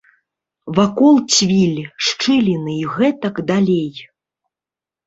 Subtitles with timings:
[0.79, 4.07] Вакол цвіль, шчыліны і гэтак далей.